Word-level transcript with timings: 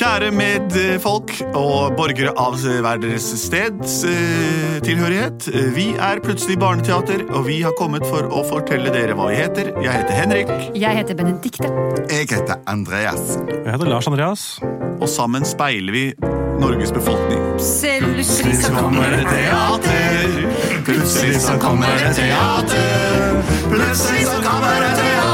Kjære 0.00 0.30
medfolk 0.32 1.34
og 1.52 1.90
borgere 1.98 2.30
av 2.40 2.54
hver 2.56 3.00
deres 3.02 3.26
steds 3.36 3.98
eh, 4.08 4.78
tilhørighet. 4.80 5.50
Vi 5.76 5.90
er 5.92 6.22
Plutselig 6.24 6.56
barneteater, 6.62 7.26
og 7.28 7.44
vi 7.44 7.58
har 7.60 7.74
kommet 7.76 8.06
for 8.08 8.24
å 8.32 8.40
fortelle 8.48 8.88
dere 8.94 9.12
hva 9.18 9.26
vi 9.28 9.36
heter. 9.36 9.68
Jeg 9.84 9.92
heter 9.98 10.16
Henrik, 10.16 10.52
Jeg 10.72 10.96
heter 11.02 11.18
Benedikte. 11.18 11.68
Jeg 12.08 12.30
heter 12.32 12.56
Andreas. 12.64 13.36
Jeg 13.44 13.68
heter 13.74 13.92
Lars 13.92 14.08
Andreas. 14.08 14.46
og 15.00 15.08
sammen 15.08 15.44
speiler 15.44 15.92
vi 15.92 16.04
Norges 16.60 16.92
befolkning. 16.96 17.44
Plutselig 17.60 18.56
så 18.56 18.72
kommer 18.80 19.10
det 19.12 19.24
teater. 19.28 20.48
Plutselig 20.88 21.40
så 21.44 21.58
kommer 21.60 21.92
det 22.00 22.14
teater. 22.16 23.42
Plutselig 23.68 24.24
så 24.32 24.40
kommer 24.48 24.80
det 24.80 24.94
teater, 24.96 25.29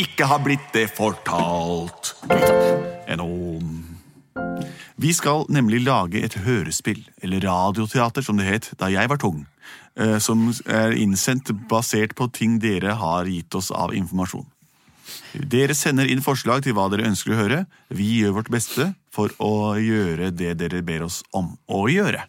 ikke 0.00 0.26
har 0.30 0.40
blitt 0.44 0.70
det 0.74 0.88
fortalt. 0.96 2.14
Ennå. 3.10 3.28
Vi 4.96 5.10
skal 5.12 5.44
nemlig 5.52 5.82
lage 5.84 6.22
et 6.24 6.36
hørespill, 6.44 7.02
eller 7.22 7.42
radioteater 7.44 8.22
som 8.24 8.38
det 8.38 8.46
het 8.48 8.70
da 8.80 8.88
jeg 8.92 9.10
var 9.10 9.18
tung. 9.20 9.44
eh, 9.96 10.18
Som 10.18 10.52
er 10.66 10.92
innsendt 10.96 11.50
basert 11.68 12.14
på 12.14 12.30
ting 12.32 12.58
dere 12.62 12.94
har 12.98 13.24
gitt 13.26 13.54
oss 13.54 13.70
av 13.70 13.92
informasjon. 13.94 14.46
Dere 15.34 15.74
sender 15.74 16.06
inn 16.08 16.22
forslag 16.24 16.62
til 16.64 16.72
hva 16.74 16.88
dere 16.90 17.04
ønsker 17.10 17.34
å 17.34 17.40
høre. 17.42 17.64
Vi 17.90 18.22
gjør 18.22 18.36
vårt 18.38 18.50
beste 18.50 18.94
for 19.12 19.28
å 19.38 19.74
gjøre 19.76 20.30
det 20.34 20.54
dere 20.58 20.80
ber 20.82 21.04
oss 21.04 21.22
om 21.34 21.56
å 21.68 21.84
gjøre. 21.90 22.22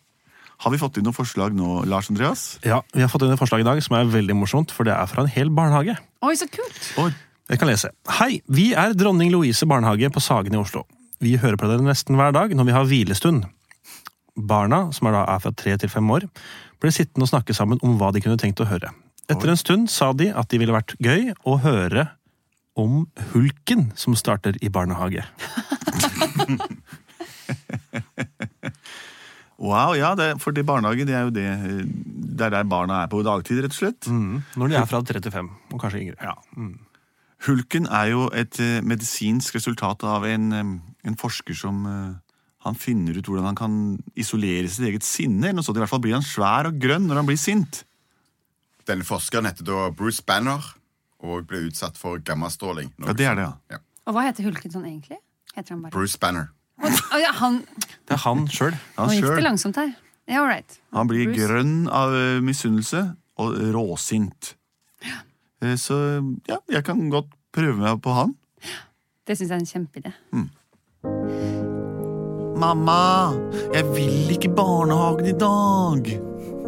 Har 0.63 0.71
vi 0.71 0.77
fått 0.79 0.97
inn 0.97 1.03
noen 1.05 1.15
forslag 1.15 1.53
nå, 1.55 1.83
Lars 1.85 2.09
Andreas? 2.09 2.57
Ja, 2.63 2.81
Vi 2.93 3.01
har 3.01 3.09
fått 3.11 3.23
inn 3.23 3.31
et 3.33 3.39
forslag 3.39 3.61
i 3.61 3.67
dag 3.67 3.81
som 3.83 3.95
er 3.97 4.05
veldig 4.09 4.35
morsomt, 4.35 4.71
for 4.71 4.83
det 4.87 4.93
er 4.95 5.05
fra 5.07 5.23
en 5.23 5.29
hel 5.31 5.49
barnehage. 5.49 5.97
Oi, 6.23 6.33
så 6.35 6.47
kult. 6.51 6.93
Oi. 6.97 7.11
Jeg 7.45 7.59
kan 7.61 7.69
lese. 7.69 7.91
Hei, 8.17 8.39
vi 8.49 8.71
er 8.73 8.95
Dronning 8.97 9.29
Louise 9.29 9.67
barnehage 9.69 10.09
på 10.09 10.21
Sagen 10.23 10.55
i 10.55 10.57
Oslo. 10.57 10.81
Vi 11.21 11.35
hører 11.37 11.59
på 11.61 11.67
dere 11.69 11.85
nesten 11.85 12.17
hver 12.17 12.33
dag 12.33 12.55
når 12.57 12.65
vi 12.65 12.73
har 12.73 12.87
hvilestund. 12.89 13.43
Barna, 14.35 14.87
som 14.95 15.07
er 15.07 15.13
da 15.13 15.21
er 15.29 15.43
fra 15.43 15.51
tre 15.53 15.75
til 15.79 15.91
fem 15.93 16.09
år, 16.11 16.25
ble 16.81 16.91
sittende 16.91 17.27
og 17.27 17.29
snakke 17.29 17.53
sammen 17.55 17.77
om 17.85 17.99
hva 17.99 18.09
de 18.15 18.23
kunne 18.23 18.39
tenkt 18.41 18.63
å 18.65 18.67
høre. 18.67 18.89
Etter 19.29 19.53
en 19.53 19.61
stund 19.61 19.91
sa 19.93 20.09
de 20.17 20.31
at 20.33 20.49
det 20.49 20.59
ville 20.61 20.73
vært 20.73 20.95
gøy 21.01 21.35
å 21.45 21.59
høre 21.61 22.07
om 22.77 23.05
hulken 23.31 23.91
som 23.95 24.17
starter 24.17 24.57
i 24.65 24.71
barnehage. 24.73 25.25
Wow, 29.55 29.93
ja, 29.95 30.09
det, 30.19 30.33
for 30.43 30.51
det 30.51 30.65
barnehage 30.67 31.05
det 31.07 31.13
er 31.15 31.21
jo 31.23 31.31
det 31.31 31.45
Det 32.35 32.43
er 32.43 32.51
der 32.51 32.65
barna 32.67 32.97
er 33.05 33.07
på 33.07 33.21
dagtid, 33.23 33.61
rett 33.63 33.71
og 33.71 33.77
slett. 33.77 34.09
Når 34.59 34.67
de 34.73 34.75
er 34.81 34.89
fra 34.89 34.99
tre 35.07 35.21
til 35.23 35.31
fem, 35.31 35.47
og 35.71 35.79
kanskje 35.79 36.01
yngre. 36.01 36.33
Hulken 37.45 37.85
er 37.91 38.09
jo 38.13 38.27
et 38.33 38.57
eh, 38.63 38.79
medisinsk 38.85 39.55
resultat 39.57 40.03
av 40.07 40.25
en, 40.25 40.45
en 41.05 41.17
forsker 41.19 41.57
som 41.57 41.83
eh, 41.89 42.13
Han 42.65 42.77
finner 42.79 43.19
ut 43.19 43.27
hvordan 43.29 43.45
han 43.51 43.57
kan 43.59 43.73
isolere 44.17 44.65
sitt 44.71 44.87
eget 44.87 45.05
sinne. 45.05 45.43
eller 45.51 45.59
noe 45.59 45.65
sånt. 45.67 45.77
I 45.77 45.83
hvert 45.83 45.91
fall 45.91 46.01
blir 46.01 46.15
han 46.17 46.25
svær 46.25 46.71
og 46.71 46.79
grønn 46.81 47.05
når 47.05 47.19
han 47.21 47.27
blir 47.29 47.37
sint. 47.37 47.83
Denne 48.89 49.05
forskeren 49.05 49.45
heter 49.49 49.65
da 49.67 49.89
Bruce 49.93 50.23
Banner 50.25 50.61
og 51.25 51.45
ble 51.49 51.63
utsatt 51.67 51.97
for 51.97 52.17
gammastråling. 52.21 52.89
Ja, 53.05 53.13
det 53.17 53.25
er 53.29 53.37
det, 53.37 53.45
ja. 53.73 53.79
Og 54.05 54.13
hva 54.17 54.25
heter 54.27 54.45
hulken 54.45 54.73
sånn 54.73 54.85
egentlig? 54.85 55.17
Heter 55.55 55.73
han 55.75 55.83
bare 55.85 55.93
Bruce 55.93 56.17
Banner. 56.21 56.49
Å, 56.81 56.89
ja, 57.21 57.31
han, 57.39 57.61
Det 58.05 58.17
er 58.17 58.21
han 58.25 58.43
sjøl. 58.51 58.73
Han, 58.97 59.07
Nå 59.09 59.15
gikk 59.19 59.29
det 59.39 59.45
langsomt 59.45 59.77
her. 59.79 59.93
Ja, 60.25 60.41
all 60.41 60.49
right. 60.49 60.79
han 60.93 61.07
blir 61.09 61.29
Bruce. 61.29 61.37
grønn 61.45 61.73
av 61.93 62.13
eh, 62.17 62.41
misunnelse 62.45 63.05
og 63.41 63.55
råsint. 63.77 64.55
Eh, 65.65 65.75
Så 65.81 65.97
ja, 66.49 66.57
jeg 66.71 66.83
kan 66.87 67.01
godt 67.13 67.31
prøve 67.55 67.77
meg 67.81 68.01
på 68.05 68.13
han. 68.13 68.35
Det 69.25 69.37
syns 69.39 69.49
jeg 69.49 69.57
er 69.57 69.63
en 69.63 69.71
kjempeidé. 69.73 70.11
Mamma, 72.55 73.33
jeg 73.73 73.83
vil 73.91 74.31
ikke 74.35 74.51
barnehagen 74.55 75.27
i 75.27 75.35
dag. 75.41 76.07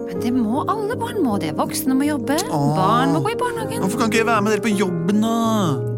Men 0.07 0.19
det 0.23 0.31
må 0.35 0.63
alle 0.71 0.95
barn 0.99 1.21
må 1.23 1.37
det. 1.39 1.53
Voksne 1.57 1.95
må 1.97 2.07
jobbe. 2.07 2.35
Åh. 2.47 2.67
Barn 2.75 3.13
må 3.15 3.21
gå 3.25 3.33
i 3.33 3.39
barnehagen. 3.39 3.81
Hvorfor 3.83 4.01
kan 4.01 4.11
ikke 4.11 4.21
jeg 4.21 4.27
være 4.29 4.43
med 4.45 4.55
dere 4.55 4.63
på 4.65 4.73
jobben, 4.79 5.21
da? 5.23 5.33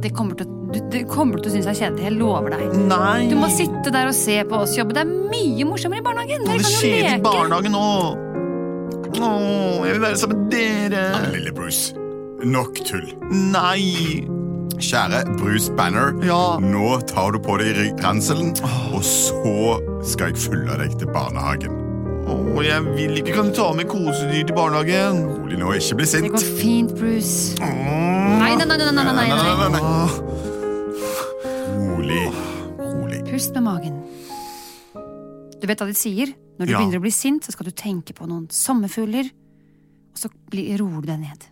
Det 0.04 0.12
kommer 0.18 0.38
til, 0.40 0.50
du, 0.74 0.80
det 0.94 1.04
kommer 1.10 1.42
til 1.42 1.52
å 1.52 1.54
synes 1.56 1.70
jeg 1.70 1.76
er 1.76 1.80
kjedelig. 1.84 2.06
Jeg 2.10 2.18
lover 2.18 2.56
deg. 2.56 2.78
Nei. 2.90 3.28
Du 3.32 3.38
må 3.40 3.50
sitte 3.54 3.94
der 3.94 4.10
og 4.10 4.18
se 4.18 4.40
på 4.50 4.62
oss 4.66 4.76
jobbe. 4.78 4.98
Det 4.98 5.06
er 5.06 5.14
mye 5.34 5.68
morsommere 5.70 6.02
i 6.04 6.06
barnehagen. 6.10 6.46
Det 6.46 6.50
Dere 6.50 6.58
er 6.58 6.66
kan 6.66 6.74
jo 6.74 6.82
kjedelig 6.84 7.14
i 7.14 7.24
barnehagen 7.30 7.78
nå. 7.78 7.86
Åh, 9.10 9.86
jeg 9.88 9.94
vil 9.96 10.04
være 10.06 10.20
sammen 10.22 10.44
med 10.44 10.54
dere. 10.54 11.06
Lille 11.34 11.54
Bruce, 11.58 11.94
nok 12.46 12.76
tull. 12.86 13.08
Nei. 13.32 14.28
Kjære 14.80 15.26
Bruce 15.38 15.72
Banner, 15.76 16.14
Ja. 16.24 16.58
nå 16.60 17.00
tar 17.08 17.32
du 17.34 17.40
på 17.40 17.58
deg 17.60 18.00
ranselen, 18.00 18.54
og 18.94 19.04
så 19.04 19.80
skal 20.08 20.28
jeg 20.32 20.38
følge 20.38 20.78
deg 20.78 20.98
til 21.00 21.08
barnehagen. 21.12 21.76
Åh, 22.30 22.64
jeg 22.64 22.84
vil 22.96 23.18
ikke. 23.18 23.34
Kan 23.36 23.46
du 23.50 23.56
ta 23.58 23.74
med 23.74 23.88
kosedyr 23.90 24.46
til 24.48 24.56
barnehagen? 24.56 25.26
Rolig 25.40 25.58
nå, 25.60 25.74
ikke 25.74 25.96
bli 25.98 26.06
sint. 26.06 26.24
Det 26.24 26.32
går 26.32 26.60
fint, 26.62 26.96
Bruce. 26.96 27.56
Nei, 27.60 28.56
nei, 28.56 28.66
nei. 28.66 28.78
nei, 28.78 28.92
nei, 28.92 29.04
nei, 29.04 29.70
nei. 29.70 29.82
nei. 29.82 30.10
Rolig. 31.76 32.32
Rolig. 32.80 33.24
Pust 33.32 33.54
med 33.56 33.64
magen. 33.64 34.00
Du 35.60 35.68
vet 35.68 35.80
hva 35.82 35.88
de 35.90 35.94
sier? 35.98 36.32
Når 36.60 36.66
du 36.66 36.72
Ja. 36.72 36.78
begynner 36.80 37.00
å 37.00 37.02
bli 37.02 37.12
sint, 37.12 37.44
så 37.44 37.52
skal 37.52 37.66
du 37.66 37.72
tenke 37.72 38.14
på 38.14 38.28
noen 38.28 38.48
sommerfugler. 38.50 39.26
Og 40.12 40.18
så 40.18 40.30
roer 40.54 41.02
du 41.02 41.08
deg 41.08 41.20
ned. 41.20 41.46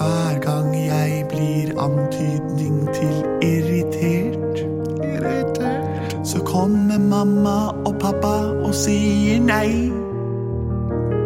Hver 0.00 0.38
gang 0.40 0.86
jeg 0.86 1.24
blir 1.28 1.80
antydning 1.80 2.88
til 2.94 3.16
irritert, 3.42 4.60
Irritert. 5.04 6.16
så 6.24 6.38
kommer 6.38 6.98
mamma 6.98 7.68
og 7.84 7.94
pappa 8.00 8.32
og 8.64 8.74
sier 8.74 9.40
nei. 9.40 9.90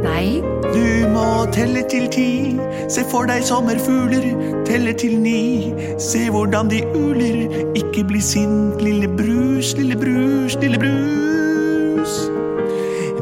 Nei, 0.02 0.42
Du 0.74 1.08
må 1.14 1.46
telle 1.52 1.84
til 1.90 2.08
ti, 2.10 2.58
se 2.88 3.06
for 3.10 3.30
deg 3.30 3.46
sommerfugler, 3.46 4.26
telle 4.66 4.92
til 4.92 5.20
ni. 5.22 5.72
Se 5.98 6.26
hvordan 6.30 6.70
de 6.70 6.82
uler, 6.94 7.70
ikke 7.78 8.04
bli 8.04 8.20
sint, 8.20 8.82
lille 8.82 9.06
brus, 9.06 9.76
lille 9.78 9.96
brus, 9.96 10.58
lille 10.60 10.78
brus. 10.82 12.20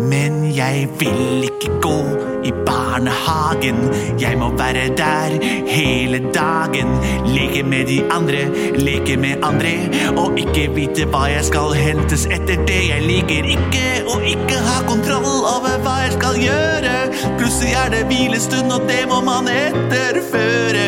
Men 0.01 0.57
jeg 0.57 0.89
vil 0.99 1.51
ikke 1.53 1.81
gå 1.83 2.32
i 2.45 2.53
barnehagen, 2.67 3.79
jeg 4.21 4.39
må 4.39 4.51
være 4.59 4.89
der 4.99 5.37
hele 5.67 6.21
dagen. 6.35 6.89
Leke 7.27 7.63
med 7.63 7.87
de 7.87 8.01
andre, 8.11 8.45
leke 8.77 9.17
med 9.17 9.45
andre, 9.45 9.75
og 10.17 10.39
ikke 10.39 10.69
vite 10.75 11.07
hva 11.13 11.27
jeg 11.33 11.45
skal 11.51 11.75
hentes 11.79 12.27
etter 12.27 12.67
det. 12.69 12.83
Jeg 12.91 13.07
liker 13.07 13.49
ikke 13.57 13.87
å 14.11 14.19
ikke 14.35 14.59
ha 14.67 14.83
kontroll 14.89 15.47
over 15.55 15.79
hva 15.85 15.97
jeg 16.05 16.17
skal 16.19 16.43
gjøre. 16.43 16.97
Plutselig 17.39 17.75
er 17.85 17.95
det 17.95 18.05
hvilestund, 18.11 18.73
og 18.73 18.87
det 18.91 19.05
må 19.11 19.23
man 19.27 19.51
etterføre. 19.53 20.87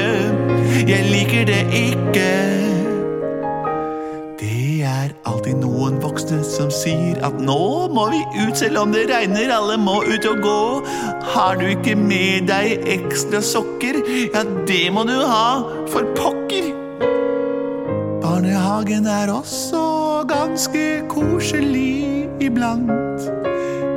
Jeg 0.85 1.11
liker 1.11 1.45
det 1.49 1.65
ikke. 1.73 2.64
Alltid 5.25 5.57
noen 5.63 5.97
voksne 6.03 6.43
som 6.45 6.69
sier 6.75 7.17
at 7.25 7.39
nå 7.41 7.89
må 7.95 8.05
vi 8.13 8.21
ut 8.43 8.59
selv 8.61 8.83
om 8.83 8.93
det 8.93 9.07
regner, 9.09 9.49
alle 9.55 9.79
må 9.81 10.03
ut 10.05 10.27
og 10.29 10.43
gå. 10.45 10.61
Har 11.33 11.57
du 11.61 11.65
ikke 11.71 11.95
med 11.97 12.51
deg 12.51 12.85
ekstra 12.93 13.41
sokker, 13.45 14.03
ja 14.35 14.43
det 14.69 14.83
må 14.93 15.07
du 15.09 15.17
ha, 15.17 15.65
for 15.89 16.05
pokker. 16.19 16.69
Barnehagen 18.21 19.09
er 19.09 19.33
også 19.33 19.83
ganske 20.29 20.85
koselig 21.09 22.29
iblant. 22.45 23.25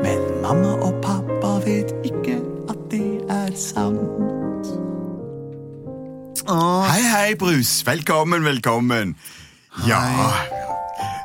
Men 0.04 0.24
mamma 0.44 0.78
og 0.88 1.02
pappa 1.04 1.58
vet 1.68 1.92
ikke 2.08 2.40
at 2.72 2.88
det 2.94 3.04
er 3.28 3.52
sant. 3.60 4.72
Åh, 6.48 6.84
Hei, 6.88 7.02
hei, 7.04 7.36
Brus. 7.36 7.82
Velkommen, 7.84 8.48
velkommen. 8.48 9.18
Ja, 9.86 10.00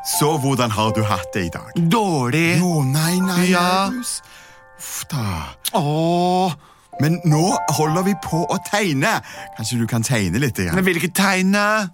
så 0.05 0.33
hvordan 0.43 0.71
har 0.71 0.91
du 0.97 1.03
hatt 1.07 1.33
det 1.35 1.45
i 1.47 1.53
dag? 1.55 1.71
dårlig. 1.77 2.59
Jo, 2.59 2.83
nei, 2.83 3.19
nei, 3.21 3.47
Ja. 3.53 3.91
Uff 4.79 5.05
da. 5.11 5.55
Åh, 5.79 6.53
Men 7.01 7.21
nå 7.25 7.57
holder 7.79 8.03
vi 8.05 8.13
på 8.23 8.43
å 8.51 8.57
tegne. 8.71 9.21
Kanskje 9.57 9.79
du 9.81 9.87
kan 9.87 10.03
tegne 10.03 10.39
litt? 10.43 10.59
men 10.59 10.67
Grann? 10.75 10.85
jeg 10.85 10.97
ikke 11.01 11.15
tegne. 11.15 11.89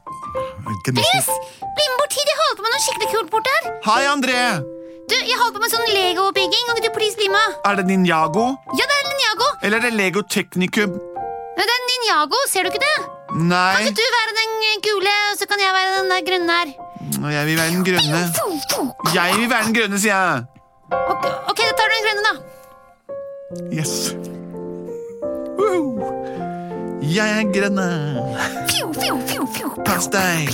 Chris, 0.89 1.29
Bli 1.61 1.85
med 1.91 1.99
bort 2.01 2.13
hit, 2.17 2.27
jeg 2.29 2.39
holder 2.41 2.57
på 2.59 2.63
med 2.65 2.73
noe 2.75 2.83
skikkelig 2.87 3.11
kult 3.13 3.31
bort 3.31 3.47
her. 3.53 3.69
Hei, 3.87 4.03
André. 4.11 4.41
Du, 5.09 5.15
jeg 5.15 5.39
holder 5.39 5.55
på 5.57 5.63
med 5.63 5.71
sånn 5.73 5.87
Lego-bygging. 5.95 6.65
Kan 6.67 6.77
ikke 6.81 6.89
du 6.91 6.97
please 6.99 7.17
bli 7.17 7.29
med? 7.33 7.55
Er 7.65 7.79
det 7.79 7.87
Ninjago? 7.89 8.49
Ja, 8.77 8.85
det 8.91 8.97
er 8.99 9.07
Ninjago. 9.13 9.49
Eller 9.63 9.79
er 9.79 9.87
det 9.87 9.95
Lego 9.95 10.23
Technicum? 10.23 10.99
Men 11.57 11.65
det 11.71 11.75
er 11.79 11.87
Ninjago, 11.93 12.43
ser 12.51 12.67
du 12.67 12.73
ikke 12.73 12.83
det? 12.83 12.97
Nei, 13.39 13.73
Kan 13.77 13.87
ikke 13.89 14.01
du 14.01 14.07
være 14.19 14.35
den 14.41 14.83
gule, 14.85 15.15
og 15.31 15.39
så 15.39 15.47
kan 15.49 15.61
jeg 15.61 15.73
være 15.75 15.97
den 16.01 16.13
der 16.13 16.23
grønne 16.27 16.59
her? 16.59 16.69
Jeg 17.27 17.47
vil 17.47 17.57
være 17.59 17.71
den 17.75 17.85
grønne. 17.85 18.21
Jeg 19.15 19.35
vil 19.41 19.51
være 19.51 19.65
den 19.67 19.75
grønne, 19.75 19.99
sier 19.99 20.15
jeg. 20.15 20.45
Ok, 20.93 21.25
ok, 21.51 21.59
da 21.59 21.73
tar 21.79 21.87
du 21.89 21.93
den 21.97 22.05
grønne, 22.07 22.23
da. 22.29 22.35
Yes. 23.75 23.93
Woo. 25.59 26.13
Jeg 27.03 27.29
er 27.41 27.45
grønne. 27.53 27.89
Pass 29.87 30.07
deg. 30.13 30.51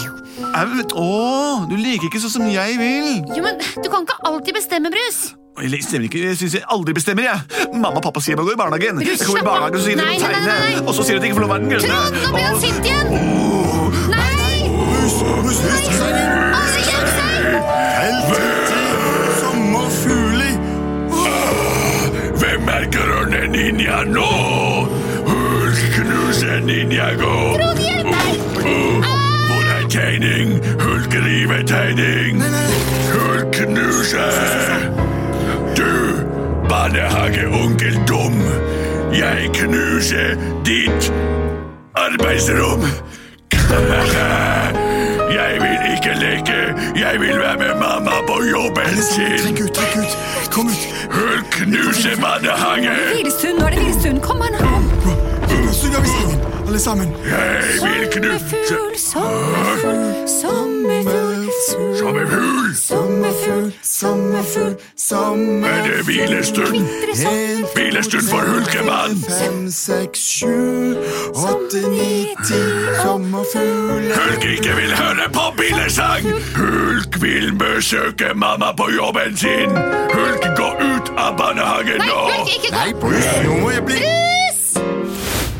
Au, 0.55 0.66
å, 0.99 1.66
du 1.70 1.75
liker 1.78 2.06
ikke 2.08 2.20
sånn 2.22 2.31
som 2.37 2.44
jeg 2.50 2.76
vil. 2.78 3.08
Jo, 3.34 3.43
men 3.44 3.58
du 3.82 3.88
kan 3.90 4.05
ikke 4.06 4.19
alltid 4.28 4.55
bestemme, 4.60 4.90
Brus. 4.94 5.19
Jeg 5.62 5.84
stemmer 5.87 6.08
ikke, 6.08 6.19
jeg 6.26 6.37
synes 6.40 6.55
jeg 6.58 6.64
aldri 6.75 6.93
bestemmer, 6.96 7.28
jeg. 7.28 7.38
Mamma 7.75 8.00
og 8.00 8.02
pappa 8.08 8.19
sier 8.22 8.34
jeg 8.34 8.40
må 8.40 8.46
gå 8.49 8.55
i 8.56 8.58
barnehagen. 8.58 8.99
Brus, 8.99 9.20
Jeg 9.22 9.26
kommer 9.28 9.43
i 9.44 9.46
barnehagen, 9.46 9.78
så 9.78 9.84
sier 9.87 9.96
de 9.99 10.02
Nei, 10.02 10.17
må 10.19 10.19
nei, 10.19 10.31
nei, 10.31 10.40
tegne. 10.40 10.55
nei. 10.58 10.82
Og 10.82 10.93
så 10.96 11.06
sier 11.06 11.14
de 11.14 11.19
at 11.19 11.22
jeg 11.22 11.31
ikke 11.31 11.38
får 11.38 11.44
lov 11.44 11.50
å 11.50 11.55
være 11.55 11.62
den 11.62 11.70
grønne. 11.70 11.87
Trond, 11.94 12.14
nå 12.14 12.28
blir 12.34 12.44
han 12.44 12.55
Og- 12.55 12.62
sint 12.64 12.82
igjen. 12.90 13.08
Nei! 14.10 14.55
Hus, 14.75 15.14
hus, 15.22 15.58
hus! 15.62 15.87
Helt 15.94 16.53
sommerfugler. 19.40 20.56
Hvem 22.40 22.68
er 22.76 22.84
grønne 22.96 23.42
ninja 23.52 24.02
nå? 24.04 24.30
Hulkknuse 25.30 26.60
ninjago. 26.64 27.34
Trond, 27.58 27.78
hjelp 27.78 28.06
meg! 28.06 29.10
Hvor 29.48 29.64
er 29.76 29.88
tegning? 29.88 30.58
Hulkrivetegning. 30.80 32.42
tegning. 32.42 32.74
Hulkknuse. 33.12 34.28
Du, 35.76 35.90
barnehageonkel 36.68 38.00
dum. 38.08 38.40
Jeg 39.14 39.50
knuser 39.54 40.34
ditt 40.66 41.12
arbeidsrom. 41.94 42.82
Jeg 45.34 45.52
vil 45.62 45.78
ikke 45.94 46.12
leke. 46.20 46.60
Jeg 46.96 47.20
vil 47.20 47.38
være 47.38 47.56
med 47.58 47.74
mamma 47.74 48.13
på. 48.70 48.81
Trekk 49.43 49.61
ut, 49.61 49.75
trekk 49.75 49.96
ut. 50.02 50.16
Kom 50.55 50.66
ut. 50.69 50.82
Hør 51.11 51.34
barnehage. 52.20 52.90
Hvilestund, 53.14 53.58
nå 53.58 53.66
er 53.66 53.70
det 53.70 53.78
hvilestund. 53.78 54.20
Kom 54.20 54.43
an, 54.43 54.55
kom. 54.61 54.84
Så 55.72 55.90
gjør 55.93 56.00
vi 56.00 56.08
sammen, 56.08 56.40
alle 56.66 56.81
sammen. 56.81 57.12
Jeg 57.26 58.00
vil 58.00 58.08
knuse 58.12 58.40
Sommerfugl, 58.40 58.96
sommerfugl, 59.11 60.28
sommerfugl. 60.40 61.23
Sommerfugl. 61.69 62.75
Sommerfugl, 62.75 63.72
sommerfugl, 63.82 64.75
sommer... 64.96 65.69
Er 65.69 65.82
det 65.88 66.05
hvilestund? 66.05 66.75
En, 66.76 67.64
Hvilestund 67.75 68.28
for 68.31 68.40
hulkemann. 68.40 69.16
fem, 69.28 69.70
seks, 69.70 70.20
sju, 70.38 70.96
åtte, 71.34 71.88
ni, 71.88 72.34
ti. 72.46 72.61
Sommerfugl. 73.02 74.12
Hulk 74.19 74.44
ikke 74.44 74.76
vil 74.76 74.93
høre 74.99 75.28
på 75.32 75.46
billesang. 75.56 76.28
Hulk 76.56 77.22
vil 77.22 77.55
besøke 77.58 78.34
mamma 78.34 78.72
på 78.76 78.90
jobben 78.96 79.37
sin. 79.37 79.70
Hulk, 80.14 80.44
gå 80.58 80.69
ut 80.84 81.12
av 81.17 81.38
barnehagen 81.40 81.99
Nei, 81.99 82.08
nå. 82.08 82.20
Hulk, 82.28 82.55
ikke 82.58 82.75
gå! 82.76 83.08
Nei, 83.14 83.43
nå 83.49 83.60
må 83.62 83.70
jeg 83.78 83.87
bli 83.88 84.02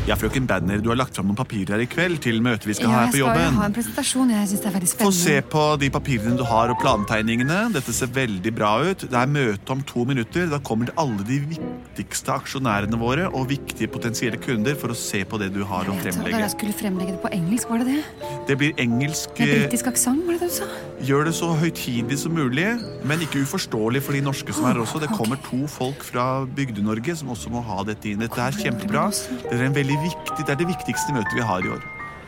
Ja, 0.05 0.13
frøken 0.13 0.45
Banner, 0.45 0.77
du 0.85 0.91
har 0.91 0.99
lagt 0.99 1.15
fram 1.17 1.25
noen 1.25 1.37
papirer 1.39 1.73
her 1.73 1.81
i 1.81 1.87
kveld 1.89 2.19
til 2.21 2.37
møtet 2.45 2.67
vi 2.69 2.75
skal 2.77 2.91
Ja, 2.91 2.93
ha 2.93 3.05
her 3.07 3.13
på 3.13 3.17
jobben. 3.23 3.39
Ja, 3.39 3.41
jeg 3.41 3.49
skal 3.49 3.55
jo 3.55 3.61
ha 3.63 3.69
en 3.71 3.73
presentasjon. 3.73 4.33
Jeg 4.35 4.49
synes 4.51 4.61
det 4.61 4.67
er 4.69 4.75
veldig 4.75 4.89
spennende. 4.91 5.15
Få 5.15 5.17
se 5.17 5.37
på 5.55 5.63
de 5.81 5.89
papirene 5.95 6.37
du 6.37 6.43
har 6.45 6.69
og 6.69 6.77
plantegningene. 6.83 7.57
Dette 7.73 7.95
ser 7.97 8.11
veldig 8.13 8.51
bra 8.53 8.69
ut. 8.85 9.05
Det 9.09 9.17
er 9.17 9.31
møte 9.33 9.73
om 9.73 9.81
to 9.81 10.05
minutter. 10.05 10.45
Da 10.51 10.59
kommer 10.61 10.91
alle 11.01 11.25
de 11.25 11.39
viktigste 11.55 12.35
aksjonærene 12.35 12.99
våre 13.01 13.31
og 13.31 13.47
viktige 13.49 13.89
potensielle 13.89 14.37
kunder 14.37 14.77
for 14.77 14.93
å 14.93 14.97
se 14.99 15.23
på 15.25 15.39
det 15.41 15.49
du 15.55 15.63
har 15.65 15.89
å 15.89 15.97
fremlegge. 15.97 16.37
jeg 16.37 16.53
skulle 16.53 16.77
fremlegge 16.77 17.17
det 17.17 17.21
på 17.25 17.33
engelsk, 17.33 17.73
var 17.73 17.81
det 17.81 17.95
det? 17.95 18.29
Det 18.45 18.59
blir 18.61 18.77
engelsk. 18.85 19.33
Med 19.41 19.55
britisk 19.55 19.89
aksent, 19.89 20.21
var 20.27 20.37
det 20.37 20.45
det 20.45 20.51
du 20.53 20.57
sa? 20.59 20.69
Gjør 21.01 21.25
det 21.31 21.33
så 21.35 21.49
høytidig 21.57 22.17
som 22.21 22.37
mulig, 22.37 22.67
men 23.03 23.25
ikke 23.25 23.41
uforståelig 23.41 24.05
for 24.05 24.13
de 24.13 24.21
norske 24.21 24.53
som 24.53 24.69
er 24.69 24.77
også. 24.85 25.01
Det 25.01 25.09
kommer 25.17 25.41
to 25.49 25.65
folk 25.65 26.05
fra 26.05 26.45
Bygde-Norge 26.45 27.17
som 27.17 27.33
også 27.33 27.49
må 27.49 27.65
ha 27.65 27.81
dette 27.89 28.13
inn. 28.13 28.21
Dette 28.21 28.37
er 28.37 28.55
kjempebra. 28.61 29.09
Det 29.09 29.51
er, 29.57 29.65
en 29.65 29.75
veldig 29.75 29.94
viktig, 30.01 30.45
det 30.45 30.53
er 30.53 30.59
det 30.59 30.67
viktigste 30.69 31.15
møtet 31.15 31.35
vi 31.37 31.43
har 31.45 31.65
i 31.65 31.71
år. 31.75 31.83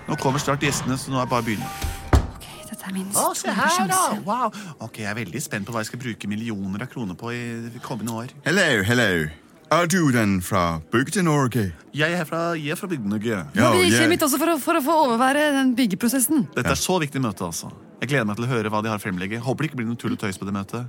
Nå 0.07 0.17
kommer 0.21 0.39
snart 0.39 0.63
gjestene, 0.63 0.97
så 0.99 1.11
nå 1.11 1.19
er 1.19 1.27
det 1.27 1.33
bare 1.33 1.57
å 1.57 2.21
Ok, 2.37 2.45
dette 2.69 2.85
er 2.85 2.93
min 2.95 3.09
store 3.11 3.55
sjanse. 3.73 4.21
Wow. 4.27 4.53
Ok, 4.79 5.01
Jeg 5.03 5.11
er 5.11 5.17
veldig 5.17 5.41
spent 5.43 5.67
på 5.67 5.75
hva 5.75 5.83
jeg 5.83 5.91
skal 5.91 5.99
bruke 6.05 6.29
millioner 6.31 6.85
av 6.85 6.91
kroner 6.93 7.17
på 7.19 7.33
i 7.35 7.81
kommende 7.83 8.15
år. 8.23 8.31
Hello, 8.45 8.69
hello. 8.87 9.27
Er 9.67 9.89
du 9.91 10.11
den 10.15 10.37
fra 10.39 10.79
Bygde-Norge? 10.93 11.73
Jeg 11.91 12.13
er 12.15 12.23
fra, 12.23 12.53
jeg 12.55 12.71
er 12.71 12.79
fra 12.79 12.87
Bygde-Norge. 12.87 13.41
Ja, 13.51 13.71
Vi 13.73 13.89
yeah. 13.89 13.99
kommer 13.99 14.15
hit 14.15 14.23
også 14.23 14.39
for 14.39 14.53
å, 14.53 14.55
for 14.63 14.79
å 14.79 14.83
få 14.85 14.95
overvære 15.09 15.49
den 15.57 15.73
byggeprosessen. 15.75 16.45
Dette 16.55 16.71
er 16.71 16.79
så 16.79 16.95
viktig 17.03 17.19
møte, 17.19 17.43
altså. 17.43 17.73
Jeg 17.99 18.13
gleder 18.13 18.29
meg 18.29 18.37
til 18.39 18.45
å 18.45 18.51
høre 18.53 18.71
hva 18.71 18.79
de 18.85 18.93
har 18.93 19.01
fremlegget. 19.01 19.41
fremlegge. 19.41 19.43
Håper 19.43 19.63
det 19.65 19.69
ikke 19.71 19.79
blir 19.81 19.89
noe 19.89 19.99
tull 19.99 20.15
og 20.15 20.21
tøys 20.21 20.39
på 20.39 20.47
det 20.47 20.53
møtet. 20.55 20.87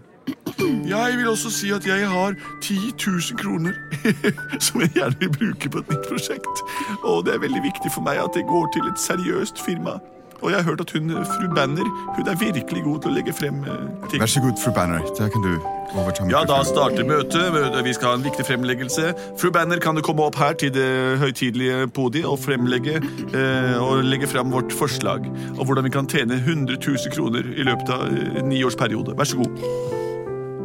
Jeg 0.89 1.19
vil 1.19 1.29
også 1.29 1.51
si 1.51 1.71
at 1.71 1.87
jeg 1.87 2.09
har 2.09 2.35
10 2.63 2.75
000 3.07 3.39
kroner 3.39 3.73
som 4.67 4.81
jeg 4.81 4.91
gjerne 4.97 5.17
vil 5.21 5.33
bruke 5.39 5.71
på 5.71 5.79
et 5.79 5.91
nytt 5.93 6.07
prosjekt. 6.09 6.63
Og 7.03 7.27
det 7.27 7.35
er 7.35 7.43
veldig 7.47 7.63
viktig 7.63 7.93
for 7.95 8.03
meg 8.07 8.23
at 8.23 8.35
det 8.35 8.47
går 8.49 8.71
til 8.75 8.89
et 8.91 9.01
seriøst 9.01 9.65
firma. 9.65 9.99
Og 10.43 10.51
jeg 10.51 10.59
har 10.59 10.65
hørt 10.71 10.81
at 10.81 10.91
hun, 10.95 11.11
fru 11.11 11.55
Banner 11.55 11.89
hun 12.17 12.29
er 12.29 12.37
virkelig 12.39 12.83
god 12.85 13.01
til 13.03 13.11
å 13.11 13.15
legge 13.17 13.35
frem 13.35 13.59
eh, 13.67 13.89
ting. 14.11 14.23
Vær 14.23 14.31
så 14.31 14.43
god, 14.45 14.55
fru 14.63 14.71
Banner. 14.75 15.03
Da 15.19 15.27
kan 15.35 15.43
du 15.43 15.51
overta 15.99 16.29
Ja, 16.31 16.45
da 16.47 16.61
starter 16.67 17.07
møtet. 17.09 17.59
Vi 17.85 17.95
skal 17.97 18.13
ha 18.13 18.21
en 18.21 18.27
viktig 18.27 18.47
fremleggelse. 18.47 19.11
Fru 19.41 19.51
Banner, 19.55 19.83
kan 19.83 19.99
du 19.99 20.03
komme 20.07 20.29
opp 20.29 20.39
her 20.39 20.55
til 20.61 20.71
det 20.75 21.19
høytidelige 21.19 21.89
podiet 21.91 22.29
og 22.31 22.39
fremlegge 22.45 23.01
eh, 23.03 23.77
og 23.83 24.05
legge 24.07 24.31
frem 24.31 24.55
vårt 24.55 24.75
forslag? 24.75 25.27
Og 25.59 25.65
hvordan 25.67 25.91
vi 25.91 25.95
kan 25.99 26.11
tjene 26.11 26.39
100 26.39 26.79
000 26.87 27.15
kroner 27.19 27.43
i 27.43 27.67
løpet 27.67 27.95
av 27.95 28.07
eh, 28.07 28.39
en 28.39 28.53
niårsperiode. 28.55 29.19
Vær 29.19 29.33
så 29.35 29.43
god. 29.43 30.07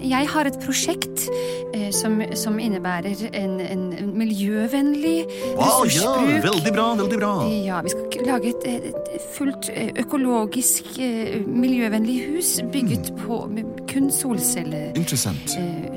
Jeg 0.00 0.28
har 0.32 0.48
et 0.48 0.56
prosjekt 0.64 1.26
eh, 1.74 1.90
som, 1.92 2.16
som 2.36 2.56
innebærer 2.58 3.20
en, 3.36 3.58
en 3.60 3.82
miljøvennlig 4.16 5.26
ressursbruk. 5.58 6.30
veldig 6.46 6.72
bra, 6.74 6.86
veldig 7.00 7.18
bra. 7.20 7.32
Ja, 7.52 7.80
vi 7.84 7.92
skal 7.92 8.24
lage 8.28 8.52
et, 8.54 8.66
et 8.88 9.26
fullt 9.36 9.68
eh, 9.74 9.90
økologisk, 10.00 10.88
eh, 10.98 11.36
miljøvennlig 11.46 12.16
hus 12.32 12.54
bygget 12.72 13.12
på 13.20 13.42
med 13.52 13.84
kun 13.92 14.10
solceller. 14.12 14.92
Interessant. 14.96 15.56
Eh, 15.58 15.92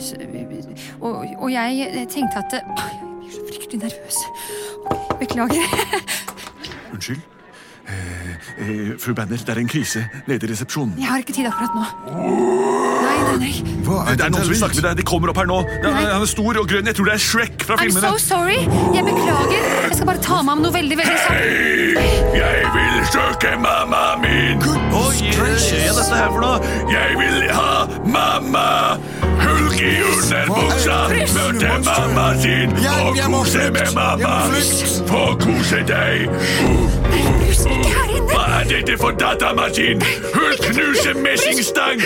Og, 1.02 1.26
og 1.40 1.50
jeg 1.52 1.88
eh, 1.94 2.04
tenkte 2.12 2.44
at 2.44 2.54
eh, 2.60 2.62
Jeg 2.68 3.24
blir 3.24 3.32
så 3.34 3.42
fryktelig 3.50 3.80
nervøs. 3.82 4.18
Beklager. 5.20 5.64
Unnskyld. 6.94 7.20
Eh, 7.88 8.17
fru 9.00 9.14
Banner, 9.18 9.38
det 9.38 9.50
er 9.56 9.60
en 9.62 9.68
krise 9.72 10.06
nede 10.28 10.48
i 10.48 10.52
resepsjonen. 10.52 10.96
Jeg 11.00 11.08
har 11.10 11.18
ikke 11.24 11.34
tid 11.38 11.48
akkurat 11.50 11.76
nå. 11.78 11.86
Nei, 13.08 13.18
nei, 13.24 13.38
nei. 13.44 13.54
Hva 13.88 14.04
Det 14.18 14.26
er 14.26 14.30
noen 14.34 14.44
som 14.44 14.52
vil 14.52 14.60
snakke 14.62 14.76
med 14.82 14.84
deg. 14.90 14.98
De 15.02 15.06
kommer 15.08 15.32
opp 15.32 15.38
her 15.42 15.48
nå. 15.50 15.60
Han 15.84 16.22
er 16.22 16.30
stor 16.30 16.60
og 16.62 16.68
grønn. 16.70 16.86
Jeg 16.90 16.96
tror 17.00 17.06
det 17.12 17.16
er 17.18 17.24
Shrek 17.24 17.64
fra 17.68 17.76
I'm 17.78 17.86
filmene. 17.88 18.12
so 18.12 18.18
sorry. 18.36 18.60
Jeg 18.96 19.04
beklager. 19.08 19.68
Jeg 19.88 19.96
skal 20.00 20.06
bare 20.12 20.22
ta 20.24 20.42
meg 20.44 20.58
om 20.58 20.66
noe 20.68 20.74
veldig, 20.76 20.98
veldig 20.98 21.18
kjapt. 21.24 21.34
Jeg 22.38 22.72
vil 22.76 22.98
søke 23.14 23.54
mamma 23.64 24.04
min. 24.22 24.62
Oi, 24.92 25.32
hva 25.38 25.48
er 25.48 25.94
dette 25.98 26.16
her 26.16 26.30
for 26.34 26.42
noe? 26.44 26.74
Jeg 26.92 27.18
vil 27.22 27.48
ha 27.54 27.88
mamma. 28.06 28.68
Hulk 29.38 29.80
i 29.80 29.94
underbuksa. 30.12 30.98
Møte 31.38 31.74
mamma 31.88 32.28
sin. 32.42 32.76
Og 32.92 33.22
kose 33.32 33.70
med 33.78 33.94
mamma. 33.96 34.36
Få 35.08 35.24
kose 35.42 35.84
deg. 35.88 36.28
Brus, 37.08 37.64
ikke 37.66 37.94
her 37.96 38.07
er 38.60 38.66
dette 38.70 38.98
for 38.98 39.12
datamaskin? 39.12 40.02
Hun 40.34 40.54
knuser 40.66 41.14
messingstang. 41.22 42.02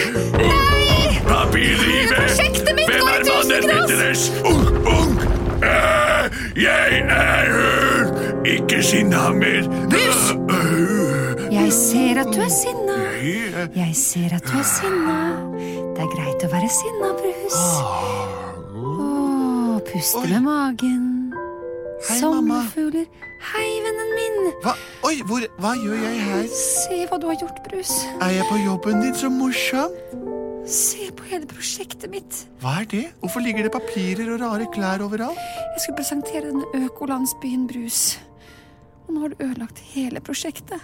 Prosjektet 1.31 2.75
mitt 2.75 2.87
Hvem 2.89 3.07
er 3.07 3.23
mannen 3.27 3.87
deres? 3.89 4.31
Ung, 4.45 4.67
ung. 4.85 5.13
Jeg 6.55 7.03
er 7.09 7.51
hun! 7.55 8.45
Ikke 8.45 8.81
sinna 8.83 9.29
mer. 9.29 9.67
Eh, 9.93 11.53
Jeg 11.53 11.73
ser 11.73 12.19
at 12.23 12.33
du 12.35 12.41
er 12.41 12.49
sinna. 12.49 12.97
Jeg 13.75 13.95
ser 13.95 14.35
at 14.35 14.43
du 14.51 14.57
er 14.57 14.63
sinna. 14.65 15.17
Det 15.95 16.01
er 16.07 16.11
greit 16.15 16.45
å 16.47 16.51
være 16.51 16.69
sinna, 16.73 17.13
Brus. 17.21 17.61
Å, 18.81 19.79
puste 19.91 20.25
med 20.27 20.41
magen. 20.47 21.10
Sommerfugler. 22.01 23.05
Hei, 23.51 23.69
vennen 23.85 24.11
min. 24.17 24.51
Hva, 24.63 24.73
oi, 25.07 25.21
hvor, 25.25 25.43
hva 25.61 25.73
gjør 25.77 25.97
jeg 26.01 26.21
her? 26.25 26.47
Se 26.53 26.99
hva 27.09 27.19
du 27.21 27.27
har 27.29 27.37
gjort, 27.41 27.61
Brus. 27.65 27.91
Er 28.21 28.35
jeg 28.35 28.47
på 28.49 28.57
jobben 28.61 29.01
din 29.03 29.15
så 29.17 29.29
morsom? 29.33 29.93
Se 30.69 31.09
på 31.17 31.25
hele 31.31 31.49
prosjektet 31.49 32.09
mitt. 32.13 32.43
Hva 32.61 32.79
er 32.81 32.89
det? 32.89 33.03
Hvorfor 33.21 33.43
ligger 33.45 33.65
det 33.65 33.73
papirer 33.73 34.29
og 34.33 34.41
rare 34.43 34.67
klær 34.73 35.03
overalt? 35.05 35.41
Jeg 35.75 35.83
skulle 35.85 35.99
presentere 36.01 36.43
denne 36.49 36.85
økolandsbyen 36.85 37.67
Brus. 37.69 38.19
Og 39.07 39.13
nå 39.15 39.25
har 39.25 39.33
du 39.33 39.43
ødelagt 39.45 39.81
hele 39.93 40.21
prosjektet. 40.21 40.81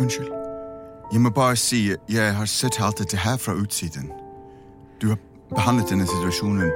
Unnskyld. 0.00 0.32
Jeg 1.12 1.20
må 1.20 1.30
bare 1.30 1.56
si 1.60 1.90
jeg 2.08 2.34
har 2.34 2.48
sett 2.50 2.80
alt 2.80 2.98
dette 3.02 3.18
her 3.20 3.36
fra 3.36 3.54
utsiden. 3.54 4.10
Du 5.02 5.12
har 5.12 5.18
behandlet 5.52 5.90
denne 5.92 6.06
situasjonen 6.08 6.70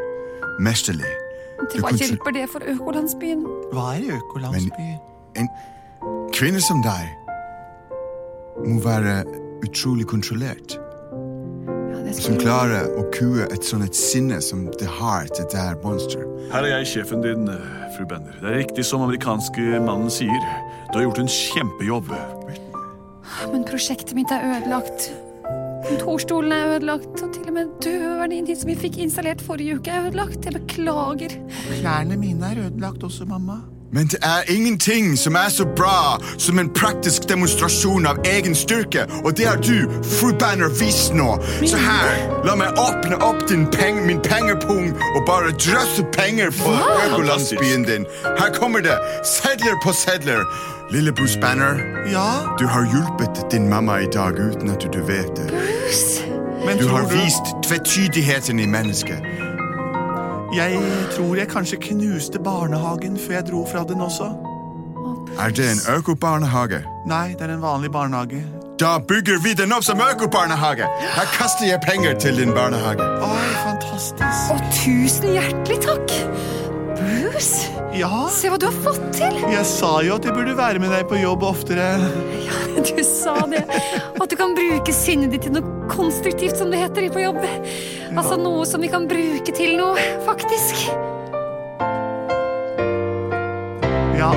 mesterlig. 0.60 1.25
Til 1.72 1.82
hva 1.82 1.92
hjelper 1.96 2.34
det 2.36 2.46
for 2.52 2.64
økolandsbyen? 2.74 3.44
Hva 3.72 3.92
er 3.96 4.18
økolandsby? 4.18 4.88
En 5.40 5.48
kvinne 6.36 6.60
som 6.64 6.82
deg 6.84 7.08
må 8.66 8.80
være 8.84 9.22
utrolig 9.64 10.06
kontrollert. 10.08 10.76
Ja, 10.76 12.12
som 12.16 12.38
klarer 12.40 12.86
å 12.96 13.04
kue 13.14 13.48
et 13.50 13.66
sånt 13.66 13.84
et 13.84 13.96
sinne 13.98 14.38
som 14.44 14.66
det 14.80 14.88
har 14.98 15.28
til 15.32 15.48
det 15.52 15.58
her 15.58 15.76
monster. 15.82 16.22
Her 16.52 16.64
er 16.64 16.78
jeg 16.78 16.92
sjefen 16.92 17.24
din, 17.24 17.48
eh, 17.50 17.90
fru 17.96 18.06
Bender. 18.06 18.36
Det 18.40 18.48
er 18.52 18.58
riktig 18.62 18.84
som 18.84 19.02
amerikanske 19.02 19.80
mannen 19.84 20.10
sier. 20.10 20.40
Du 20.92 20.98
har 20.98 21.08
gjort 21.08 21.18
en 21.24 21.32
kjempejobb. 21.32 22.12
Men 23.52 23.64
prosjektet 23.64 24.14
mitt 24.14 24.30
er 24.30 24.44
ødelagt. 24.56 25.10
Kontorstolen 25.88 26.52
er 26.52 26.74
ødelagt, 26.76 27.22
og 27.22 27.32
til 27.34 27.46
og 27.46 27.54
med 27.54 27.78
døren 27.84 28.32
inn 28.34 28.50
som 28.56 28.70
vi 28.72 28.76
fikk 28.78 28.98
installert 29.04 29.44
forrige 29.44 29.78
uke, 29.78 29.90
er 29.90 30.08
ødelagt. 30.08 30.44
Jeg 30.44 30.58
beklager. 30.58 31.38
Klærne 31.78 32.16
mine 32.18 32.52
er 32.52 32.66
ødelagt 32.66 33.02
også, 33.06 33.24
mamma. 33.24 33.62
Men 33.92 34.06
det 34.06 34.18
er 34.22 34.52
ingenting 34.52 35.18
som 35.18 35.34
er 35.34 35.48
så 35.48 35.64
bra 35.76 36.20
som 36.38 36.58
en 36.58 36.68
praktisk 36.74 37.28
demonstrasjon 37.28 38.06
av 38.06 38.18
egen 38.26 38.54
styrke, 38.54 39.06
og 39.24 39.36
det 39.38 39.46
har 39.46 39.56
du, 39.62 39.86
fru 40.02 40.32
Banner, 40.38 40.68
vist 40.80 41.14
nå. 41.14 41.36
Så 41.62 41.78
her, 41.78 42.18
la 42.44 42.56
meg 42.58 42.80
åpne 42.82 43.20
opp 43.22 43.46
din 43.48 43.66
peng, 43.70 44.02
min 44.06 44.20
pengepung 44.20 44.90
og 45.14 45.20
bare 45.26 45.54
drøsse 45.54 46.04
penger 46.12 46.50
på 46.58 46.74
økolandsbyen 47.06 47.86
din. 47.86 48.08
Her 48.24 48.50
kommer 48.58 48.82
det, 48.82 48.98
sedler 49.22 49.78
på 49.84 49.94
sedler. 49.94 50.42
Lille 50.90 51.12
Bruce 51.12 51.38
Banner, 51.40 51.74
Ja, 52.10 52.56
du 52.58 52.66
har 52.66 52.82
hjulpet 52.92 53.50
din 53.50 53.68
mamma 53.68 53.98
i 54.00 54.06
dag 54.06 54.32
uten 54.38 54.70
at 54.70 54.92
du 54.92 55.00
vet 55.06 55.36
det. 55.36 55.50
men 56.66 56.78
Du 56.78 56.84
tror 56.88 56.98
har 56.98 57.06
vist 57.24 57.42
tvetydigheten 57.64 58.58
i 58.60 58.66
mennesket. 58.66 59.18
Jeg 60.56 60.78
tror 61.16 61.36
jeg 61.36 61.48
kanskje 61.48 61.76
knuste 61.76 62.38
barnehagen 62.38 63.18
før 63.18 63.34
jeg 63.34 63.46
dro 63.50 63.66
fra 63.72 63.84
den 63.88 64.00
også. 64.00 64.30
Er 65.40 65.50
det 65.50 65.66
en 65.70 65.96
økobarnehage? 65.96 66.80
Nei, 67.06 67.28
det 67.38 67.40
er 67.50 67.54
en 67.54 67.62
vanlig 67.62 67.90
barnehage. 67.92 68.44
Da 68.80 68.98
bygger 68.98 69.38
vi 69.42 69.52
den 69.54 69.72
opp 69.72 69.84
som 69.84 70.00
økobarnehage. 70.12 70.86
Her 71.16 71.26
kaster 71.38 71.66
jeg 71.66 71.80
penger 71.86 72.18
til 72.18 72.36
din 72.36 72.52
barnehage. 72.54 73.02
Oi, 73.22 73.48
fantastisk. 73.66 74.52
Og 74.52 74.60
tusen 74.72 75.32
hjertelig 75.32 75.80
takk! 75.80 76.10
Bruce, 77.36 77.68
Ja, 77.92 78.28
se 78.32 78.48
hva 78.48 78.56
du 78.56 78.64
har 78.64 78.76
fått 78.80 79.02
til! 79.12 79.34
jeg 79.52 79.64
sa 79.68 79.90
jo 80.04 80.14
at 80.16 80.24
jeg 80.24 80.32
burde 80.32 80.54
være 80.56 80.80
med 80.80 80.88
deg 80.88 81.02
på 81.10 81.18
jobb 81.20 81.42
oftere. 81.44 81.84
Ja, 82.46 82.60
Du 82.80 83.02
sa 83.04 83.34
det. 83.50 83.60
At 84.16 84.30
du 84.32 84.36
kan 84.40 84.54
bruke 84.56 84.92
sinnet 84.96 85.34
ditt 85.34 85.44
til 85.44 85.52
noe 85.52 85.88
konstruktivt, 85.92 86.56
som 86.56 86.72
det 86.72 86.80
heter 86.80 87.10
på 87.12 87.20
jobb. 87.26 87.42
Altså 88.16 88.38
noe 88.40 88.64
som 88.68 88.80
vi 88.80 88.88
kan 88.88 89.04
bruke 89.10 89.52
til 89.52 89.76
noe, 89.76 90.00
faktisk. 90.24 90.80
Ja, 94.16 94.32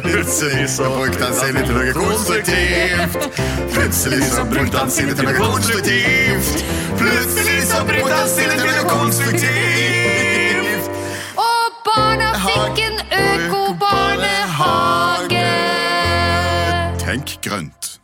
Plutselig 0.00 0.68
så 0.72 0.88
brukte 0.96 1.24
han 1.28 1.36
sinnet 1.42 1.68
til 1.68 1.76
noe 1.76 1.92
konstruktivt. 1.98 3.20
Plutselig 3.76 4.22
så 4.32 4.48
brukte 4.48 4.80
han 4.80 4.96
sinnet 4.96 5.20
til 5.20 5.28
noe 5.28 5.36
konstruktivt. 5.44 6.64
Plutselig 7.00 7.60
så 7.68 7.84
brukte 7.88 8.16
han 8.16 8.28
sinnet 8.32 8.64
til 8.64 8.72
noe 8.72 8.88
konstruktivt. 8.96 10.13
Og 12.44 12.50
barna 12.50 12.74
fikk 12.76 12.80
en 12.84 12.98
økobarnehage! 13.16 15.48
Tenk 17.00 17.40
grønt. 17.40 17.96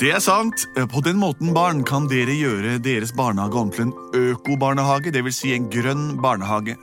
det 0.00 0.10
er 0.12 0.20
sant. 0.20 0.68
På 0.92 1.00
den 1.00 1.16
måten, 1.16 1.54
barn, 1.54 1.84
kan 1.84 2.08
dere 2.10 2.32
gjøre 2.36 2.78
deres 2.84 3.12
barnehage 3.16 3.54
om 3.56 3.70
til 3.72 3.82
en 3.86 3.92
økobarnehage, 4.12 5.10
det 5.14 5.24
vil 5.24 5.32
si 5.32 5.54
en 5.56 5.70
grønn 5.72 6.20
barnehage. 6.20 6.76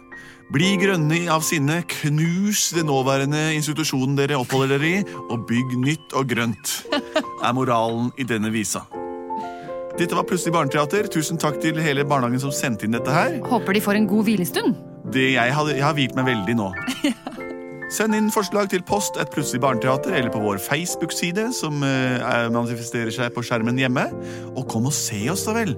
Bli 0.49 0.77
grønne 0.81 1.29
av 1.29 1.45
sinne, 1.45 1.83
knus 1.85 2.73
den 2.73 2.89
nåværende 2.89 3.53
institusjonen 3.53 4.17
dere 4.17 4.41
oppholder 4.41 4.79
dere 4.79 4.89
i, 4.89 5.05
og 5.29 5.45
bygg 5.45 5.77
nytt 5.77 6.09
og 6.17 6.25
grønt, 6.33 6.89
er 7.45 7.53
moralen 7.53 8.09
i 8.17 8.25
denne 8.25 8.49
visa. 8.49 8.81
Dette 9.99 10.15
var 10.15 10.23
Plutselig 10.25 10.53
barneteater. 10.57 11.05
Tusen 11.11 11.37
takk 11.37 11.61
til 11.61 11.77
hele 11.83 12.03
barnehagen 12.07 12.39
som 12.41 12.51
sendte 12.55 12.85
inn 12.87 12.93
dette 12.97 13.11
her. 13.13 13.37
Håper 13.45 13.73
de 13.77 13.81
får 13.83 13.95
en 13.99 14.07
god 14.09 14.23
hvilestund. 14.25 14.88
Det 15.13 15.31
jeg, 15.33 15.53
hadde, 15.55 15.75
jeg 15.77 15.85
har 15.85 15.95
hvilt 15.97 16.15
meg 16.17 16.27
veldig 16.29 16.55
nå. 16.59 16.69
Send 17.95 18.13
inn 18.13 18.27
forslag 18.29 18.69
til 18.69 18.83
post 18.85 19.17
et 19.17 19.31
plutselig 19.33 19.63
barneteater 19.63 20.13
eller 20.13 20.29
på 20.29 20.41
vår 20.43 20.59
Facebook-side, 20.61 21.47
som 21.57 21.81
er- 21.83 22.51
manifesterer 22.53 23.09
seg 23.15 23.33
på 23.33 23.41
skjermen 23.47 23.79
hjemme. 23.81 24.05
Og 24.53 24.67
kom 24.69 24.85
og 24.85 24.93
se 24.93 25.23
oss, 25.33 25.47
da 25.49 25.55
vel, 25.57 25.73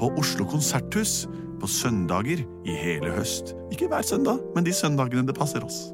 på 0.00 0.08
Oslo 0.20 0.48
Konserthus 0.48 1.26
på 1.60 1.68
søndager 1.68 2.40
i 2.64 2.76
hele 2.80 3.12
høst. 3.12 3.52
Ikke 3.68 3.90
hver 3.92 4.06
søndag, 4.08 4.40
men 4.56 4.64
de 4.64 4.72
søndagene 4.72 5.26
det 5.28 5.36
passer 5.36 5.60
oss. 5.66 5.90